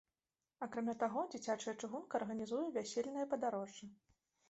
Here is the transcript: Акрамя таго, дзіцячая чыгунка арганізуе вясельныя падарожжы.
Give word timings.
Акрамя 0.65 0.95
таго, 1.03 1.25
дзіцячая 1.35 1.75
чыгунка 1.81 2.19
арганізуе 2.23 2.65
вясельныя 2.81 3.25
падарожжы. 3.37 3.97